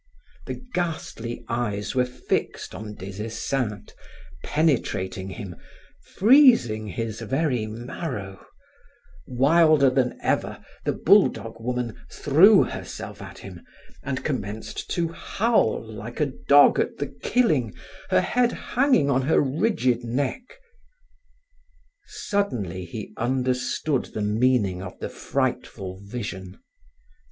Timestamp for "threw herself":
12.09-13.21